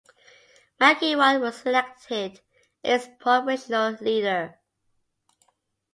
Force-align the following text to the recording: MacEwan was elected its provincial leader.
MacEwan 0.79 1.41
was 1.41 1.63
elected 1.63 2.39
its 2.81 3.07
provincial 3.19 3.91
leader. 4.03 4.59